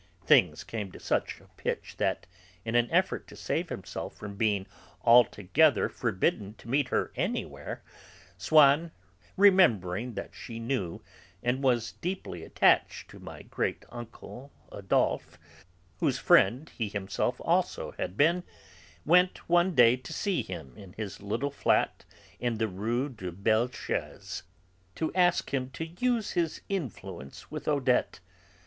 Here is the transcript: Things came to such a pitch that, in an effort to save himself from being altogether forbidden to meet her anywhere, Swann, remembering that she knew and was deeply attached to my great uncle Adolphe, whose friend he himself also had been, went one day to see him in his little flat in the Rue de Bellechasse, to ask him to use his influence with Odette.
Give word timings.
Things 0.25 0.63
came 0.63 0.91
to 0.93 0.99
such 0.99 1.39
a 1.39 1.49
pitch 1.61 1.97
that, 1.97 2.25
in 2.65 2.73
an 2.73 2.89
effort 2.89 3.27
to 3.27 3.35
save 3.35 3.69
himself 3.69 4.15
from 4.15 4.35
being 4.35 4.65
altogether 5.03 5.89
forbidden 5.89 6.55
to 6.55 6.67
meet 6.67 6.87
her 6.87 7.11
anywhere, 7.15 7.83
Swann, 8.35 8.89
remembering 9.37 10.15
that 10.15 10.33
she 10.33 10.57
knew 10.57 11.03
and 11.43 11.61
was 11.61 11.91
deeply 11.91 12.43
attached 12.43 13.11
to 13.11 13.19
my 13.19 13.43
great 13.43 13.85
uncle 13.89 14.51
Adolphe, 14.71 15.37
whose 15.99 16.17
friend 16.17 16.71
he 16.75 16.89
himself 16.89 17.39
also 17.45 17.91
had 17.99 18.17
been, 18.17 18.43
went 19.05 19.47
one 19.47 19.75
day 19.75 19.95
to 19.95 20.11
see 20.11 20.41
him 20.41 20.75
in 20.75 20.93
his 20.93 21.21
little 21.21 21.51
flat 21.51 22.05
in 22.39 22.57
the 22.57 22.67
Rue 22.67 23.07
de 23.07 23.31
Bellechasse, 23.31 24.41
to 24.95 25.13
ask 25.13 25.53
him 25.53 25.69
to 25.73 25.85
use 25.85 26.31
his 26.31 26.61
influence 26.69 27.51
with 27.51 27.67
Odette. 27.67 28.19